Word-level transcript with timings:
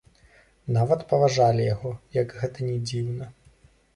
Нават 0.77 1.03
паважалі 1.11 1.67
яго, 1.73 1.91
як 2.21 2.33
гэта 2.39 2.59
ні 2.69 2.77
дзіўна. 2.87 3.31